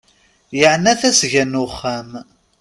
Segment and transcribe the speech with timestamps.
[0.59, 2.09] Yeɛna tasga n uxxam.